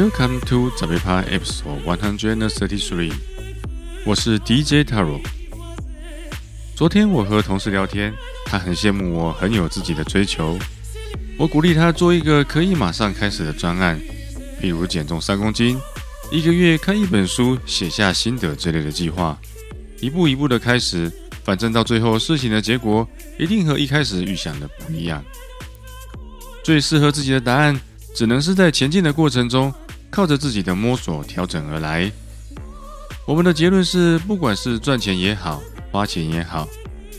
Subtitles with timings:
[0.00, 3.12] Welcome to 早被趴 Episode One Hundred and Thirty Three，
[4.06, 5.20] 我是 DJ Taro。
[6.74, 8.14] 昨天我和同事聊天，
[8.46, 10.58] 他很羡慕我很有自己的追求。
[11.36, 14.00] 我鼓励他做一个可以马上开始的专案，
[14.62, 15.78] 譬如减重三公斤，
[16.32, 19.38] 一个月看一本书，写下心得之类的计划，
[20.00, 21.12] 一步一步的开始，
[21.44, 23.06] 反正到最后事情的结果
[23.38, 25.22] 一定和一开始预想的不一样。
[26.64, 27.78] 最适合自己的答案，
[28.14, 29.70] 只能是在前进的过程中，
[30.10, 32.10] 靠着自己的摸索调整而来。
[33.26, 36.68] 我们的结论是，不管是赚钱也好，花钱也好，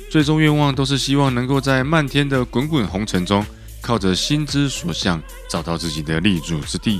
[0.09, 3.45] 最终愿望都是希望能够在漫天的滚滚红尘中，
[3.79, 6.99] 靠着心之所向，找到自己的立足之地。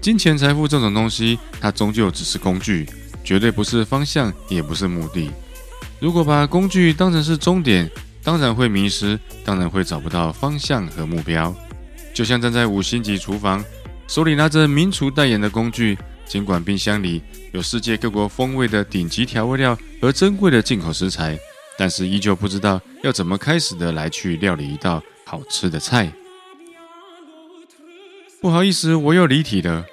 [0.00, 2.88] 金钱财富这种东西，它终究只是工具，
[3.24, 5.30] 绝对不是方向，也不是目的。
[5.98, 7.90] 如果把工具当成是终点，
[8.22, 11.54] 当然会迷失，当然会找不到方向和目标。
[12.12, 13.64] 就像站在五星级厨房，
[14.10, 17.22] 手里拿着名厨代言的工具，尽管冰箱里
[17.52, 21.38] 有世界各国风味的顶级调味料和珍贵的进口食材，
[21.78, 26.12] 但是依旧不知道要怎么开始的来去料理一道好吃的菜。
[28.40, 29.86] 不好意思，我又离题了。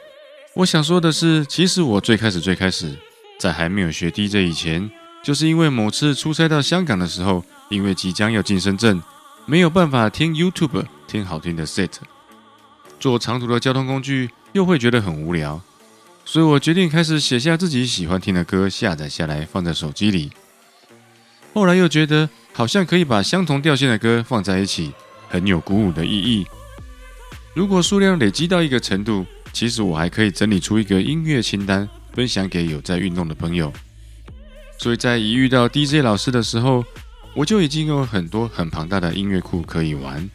[0.56, 2.98] 我想说的是，其实我最开始最开始，
[3.38, 4.90] 在还没有学 DJ 以前，
[5.24, 9.00] 就是因为某次出差到香港的时候，因为即将要进深圳，
[9.46, 11.92] 没有办法听 YouTube 听好听的 set，
[13.00, 15.62] 坐长途的交通工具又会觉得很无聊，
[16.26, 20.32] 所以我决定开始写下自己喜欢听的歌，下载下来放在手机里。
[21.54, 24.92] 后来又觉得好像可以把相同调性的歌放在一起，
[25.28, 26.46] 很有鼓舞的意义。
[27.54, 33.74] 如果数量累积到一个程度，其实我还可以整理出一个音乐清单，分享给有在运动的朋友。
[34.78, 36.86] 所以在一遇到 DJ 老师的时候，
[37.34, 40.30] 我就已经有很多很庞大的音乐库可以玩。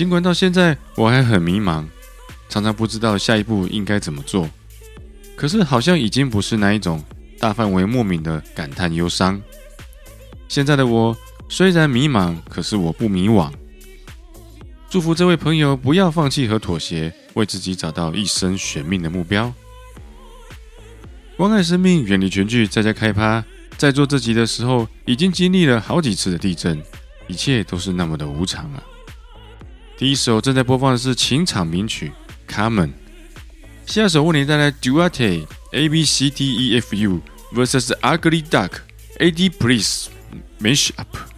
[0.00, 1.84] 尽管到现在我还很迷茫，
[2.48, 4.48] 常常不知道下一步应该怎么做，
[5.36, 7.04] 可是好像已经不是那一种
[7.38, 9.38] 大范围莫名的感叹忧伤。
[10.48, 11.14] 现在的我
[11.50, 13.52] 虽然迷茫，可是我不迷惘。
[14.88, 19.52] 祝福这位朋友不要放弃和妥协，为自己找到一生悬命的目标。
[21.36, 23.44] 关爱生命，远离全剧，在家开趴。
[23.76, 26.82] 在做这集的时候，已经经历了好几次的地震，
[27.28, 28.82] 一切都是那么的无常啊。
[30.00, 32.10] 第一首正在播放的是情场名曲
[32.50, 32.86] 《Common》，
[33.84, 37.20] 下首为你带来 duete A B C D E F U
[37.52, 38.78] vs Ugly Duck
[39.18, 40.08] A D Please
[40.58, 41.29] Mash Up。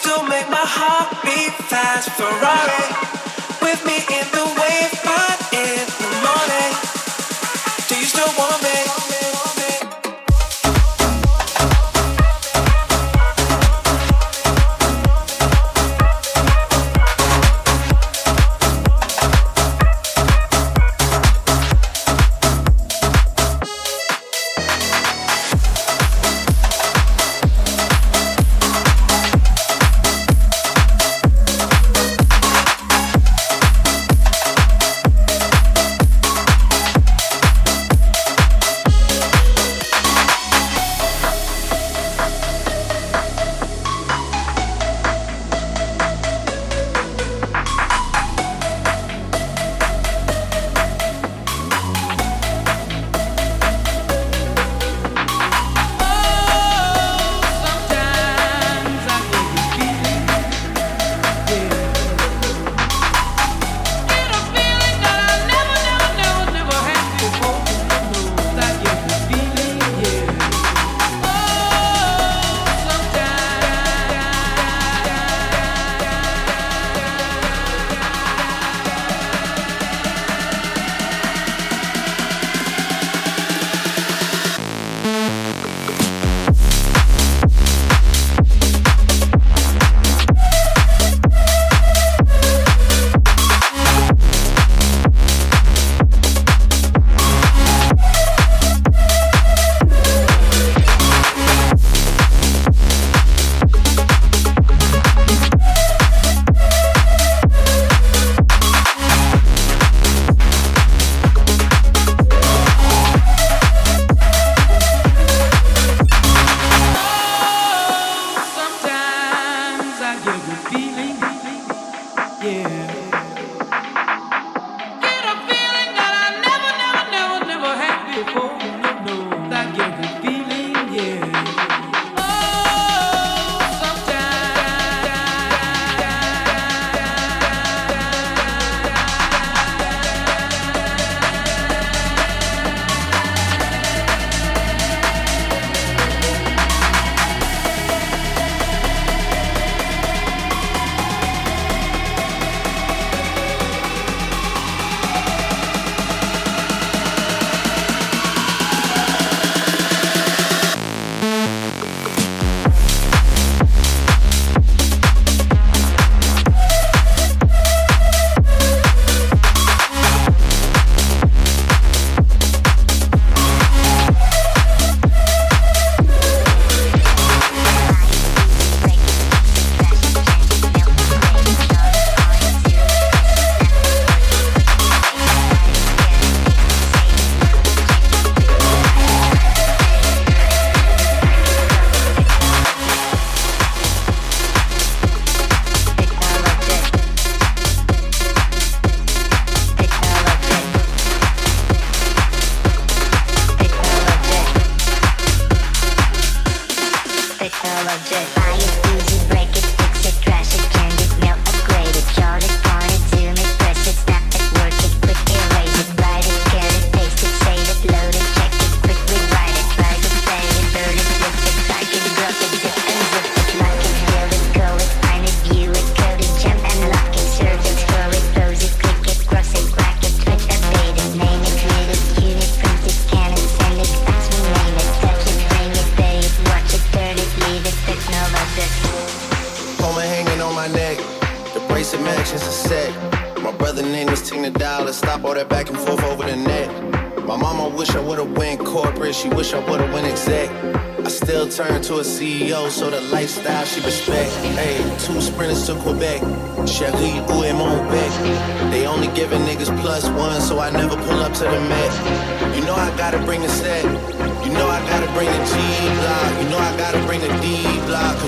[0.00, 2.08] still make my heart beat fast.
[2.16, 2.84] Ferrari
[3.60, 4.92] with me in the wave,
[5.52, 6.72] in the morning.
[7.88, 9.19] Do you still want me?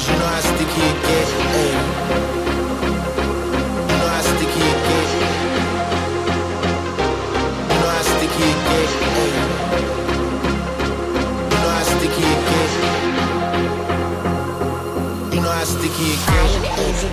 [0.08, 0.51] you know I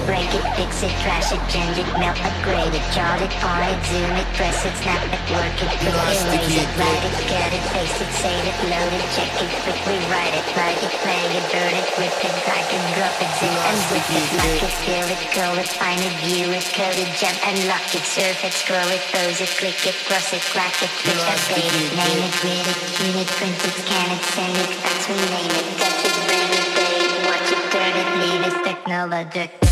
[0.09, 3.77] break it, fix it, trash it, change it, melt, upgrade it, chart it, par it,
[3.85, 7.53] zoom it, press it, snap it, work it, put it, erase it, write it, get
[7.53, 11.21] it, paste it, save it, load it, check it, quick rewrite it, like it, play
[11.29, 14.73] it, burn it, rip it, drag it, drop it, zoom and zip it, lock it,
[14.81, 18.41] fill it, curl it, find it, view it, code it, jump and lock it, surf
[18.41, 22.21] it, scroll it, pose it, click it, cross it, crack it, switch, update it, name
[22.25, 26.01] it, read it, tune it, print it, scan it, send it, fax, rename it, touch
[26.01, 29.68] it, bring it, date, watch it, turn it, leave it, technologic.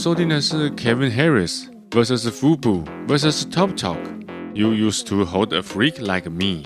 [0.00, 3.98] 收听的是 Kevin Harris vs Fubu vs Top Talk。
[4.54, 6.62] You used to hold a freak like me。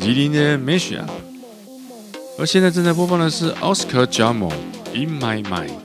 [0.00, 1.06] 吉林的 Mashup。
[2.36, 4.52] 而现在正在播放的是 Oscar Jamo
[4.92, 5.78] In My Mind。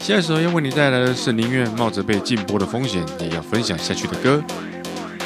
[0.00, 4.44] 下一首要为你带来的是宁愿冒着被禁播的风险也要分享下去的歌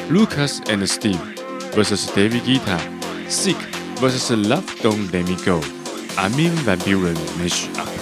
[0.09, 1.19] ，Lucas and Steve
[1.73, 2.79] vs David Guetta。
[3.27, 3.57] Sick
[3.97, 5.59] vs Love Don't Let Me Go。
[6.15, 7.94] Armin Van Buuren Mashup。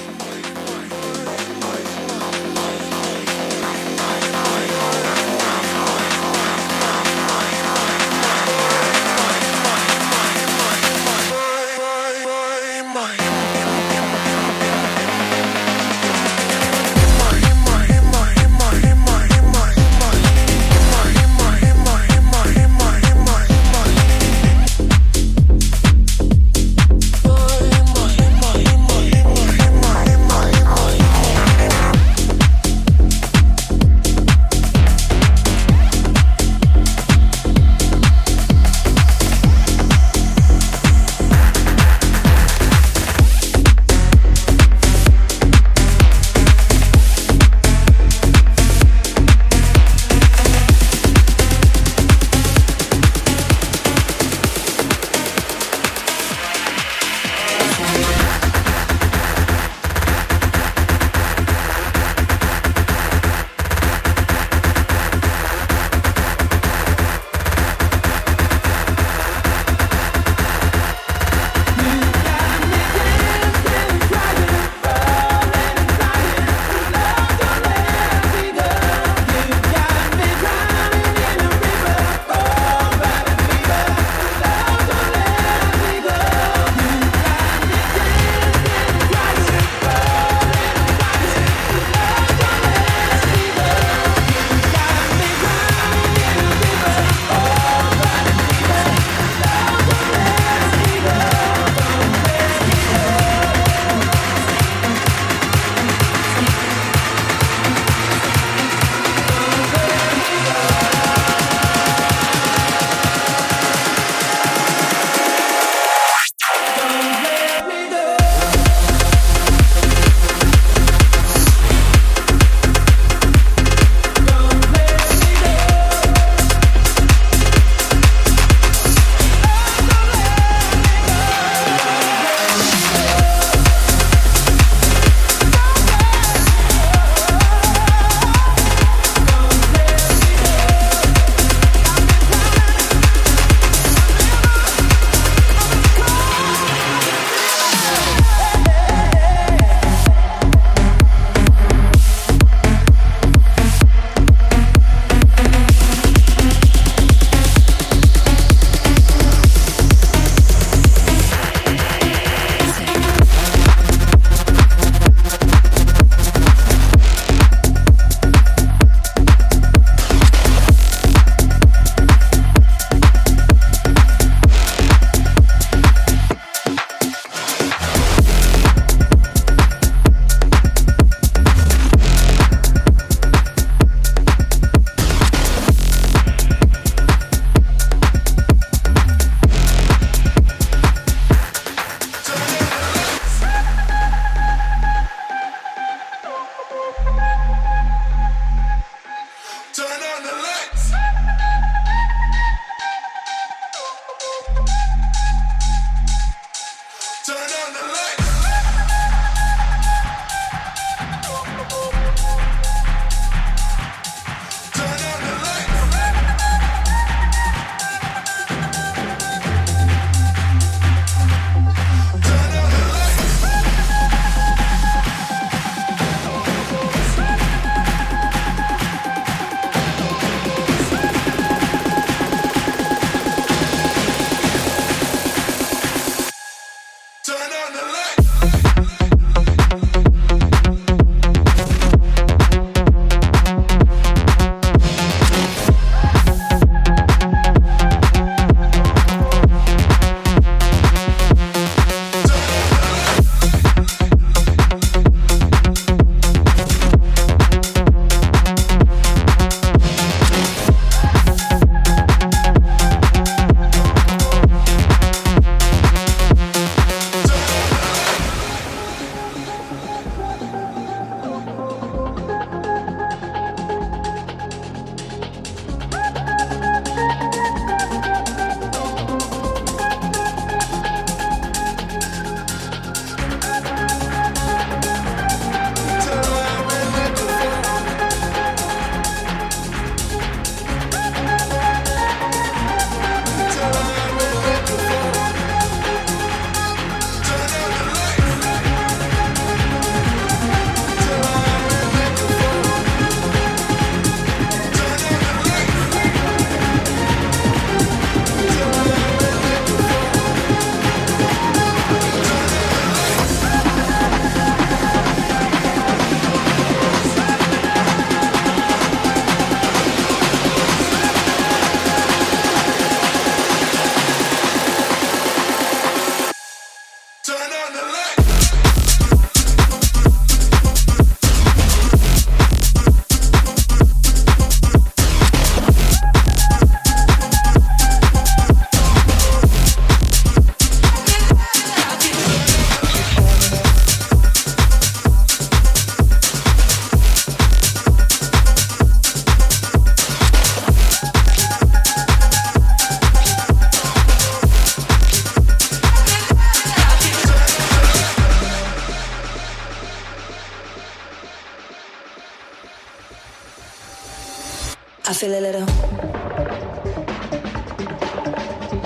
[365.24, 365.66] Feel a little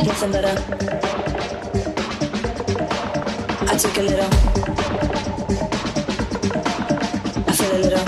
[0.05, 0.55] nothing better.
[3.65, 4.31] I took a little.
[7.47, 8.07] I feel a little.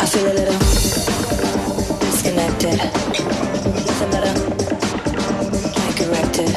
[0.00, 0.58] I feel a little
[2.00, 2.78] disconnected.
[3.86, 4.34] Nothing better.
[5.76, 6.54] Can't correct it.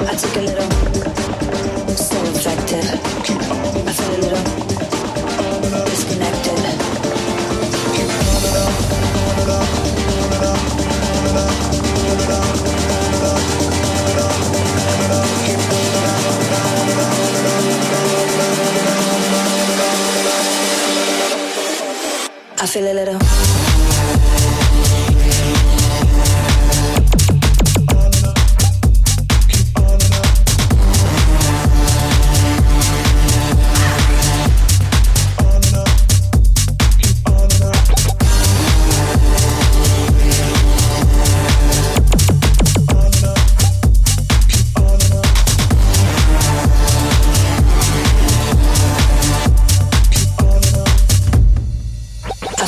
[0.00, 1.05] I took a little.
[22.76, 23.25] Feel a little.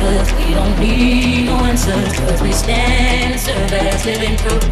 [0.00, 4.62] Us We don't need no answers Cause we stand and serve as living proof.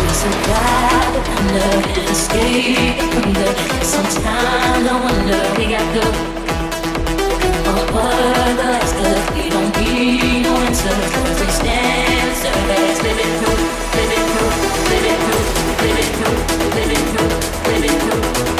[0.00, 3.48] We survive the thunder and escape from the.
[3.84, 8.94] Sometimes I wonder we got Who knows what the last
[9.34, 13.60] We don't need no answers Cause we stand and serve as living proof
[13.96, 14.54] Living proof,
[14.90, 15.46] living proof,
[15.82, 16.38] living proof,
[16.74, 17.32] living proof,
[17.66, 18.59] living proof, living proof,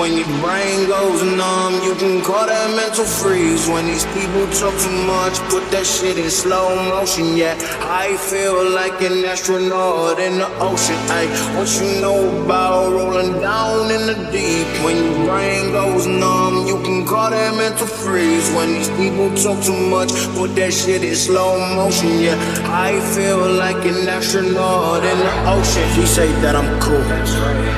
[0.00, 3.68] When your brain goes numb, you can call that mental freeze.
[3.68, 7.36] When these people talk too much, put that shit in slow motion.
[7.36, 7.52] Yeah,
[7.84, 10.96] I feel like an astronaut in the ocean.
[11.12, 14.68] Ay, what you know about rolling down in the deep?
[14.82, 18.48] When your brain goes numb, you can call that mental freeze.
[18.56, 22.20] When these people talk too much, put that shit in slow motion.
[22.20, 22.40] Yeah,
[22.72, 25.84] I feel like an astronaut in the ocean.
[25.92, 27.04] She say that I'm cool.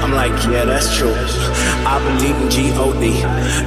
[0.04, 1.14] I'm like, yeah, that's true.
[1.82, 3.22] I believe in G-O-D.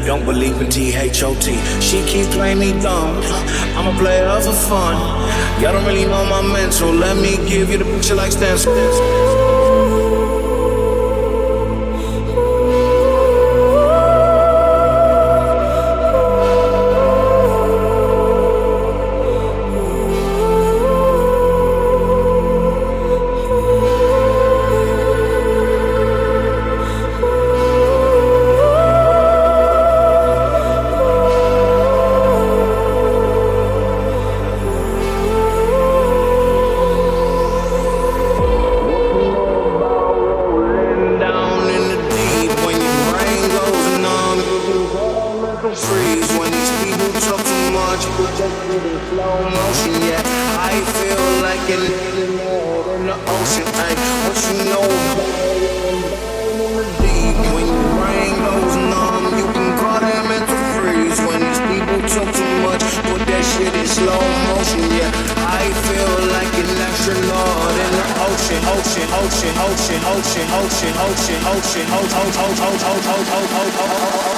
[0.05, 1.81] Don't believe in T-H-O-T.
[1.81, 3.21] She keep playing me dumb.
[3.77, 4.95] I'm a player for fun.
[5.61, 6.91] Y'all don't really know my mental.
[6.91, 9.54] Let me give you the picture like stencil.
[69.53, 73.87] 掏钱掏钱掏钱掏钱掏钱掏钱掏掏掏掏掏掏掏掏掏
[74.29, 74.34] 掏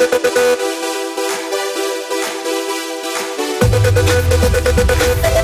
[0.00, 0.24] Thank
[5.34, 5.39] you.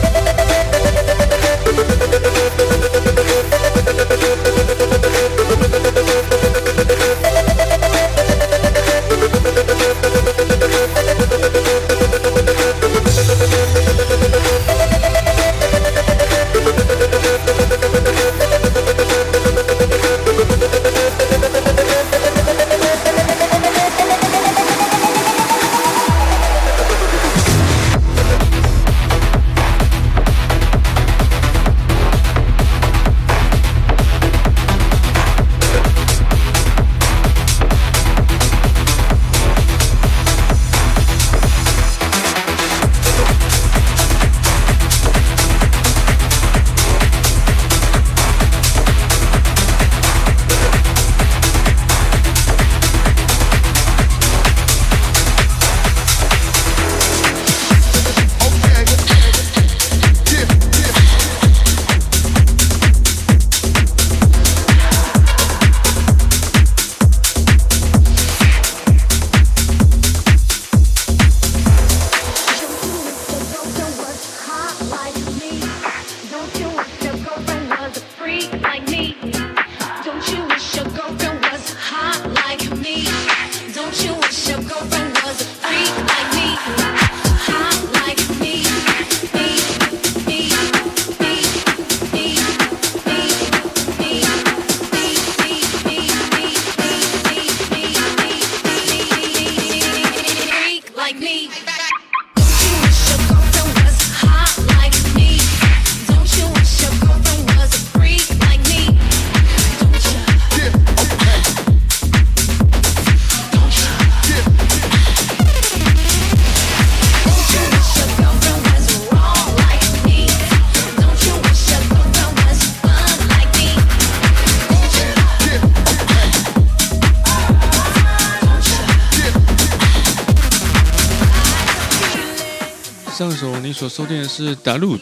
[134.36, 135.00] 是 Darude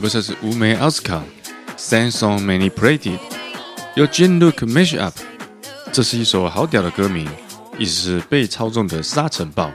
[0.00, 1.20] vs Ume Azka
[1.76, 3.18] Sandstorm Manipulated，
[3.96, 5.18] 由 Jin Luke Mash Up。
[5.92, 7.28] 这是一首好屌的歌名，
[7.76, 9.72] 意思是被操纵的沙尘暴。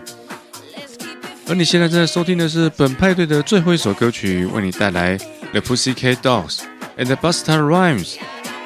[1.49, 5.17] 而你现在正在收听的是本派对的最后一首歌曲，为你带来
[5.51, 6.59] The Pussycat Dolls
[6.97, 8.15] and the Busta Rhymes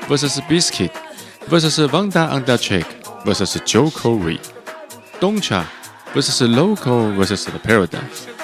[0.07, 0.91] vs Biscuit
[1.49, 2.85] vs Vanda Undercheck
[3.25, 5.63] vs Joe Corey，Doncha
[6.13, 8.36] vs Local vs The Paradise。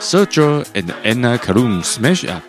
[0.00, 2.42] Sergio and Anna Kalum Smash Up。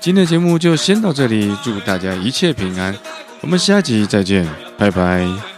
[0.00, 2.96] 今天的节目就先到这里，祝大家一切平安，
[3.40, 4.46] 我们下集再见，
[4.76, 5.57] 拜拜。